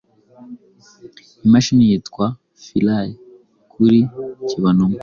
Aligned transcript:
imashini 1.45 1.83
yitwa 1.89 2.25
Philae 2.63 3.11
kuri 3.71 3.99
kibonumwe 4.47 4.99